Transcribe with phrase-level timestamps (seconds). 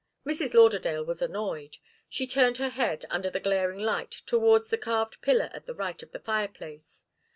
[0.25, 0.55] Mrs.
[0.55, 1.77] Lauderdale was annoyed.
[2.09, 6.01] She turned her head, under the glaring light, towards the carved pillar at the right
[6.01, 7.03] of the fireplace.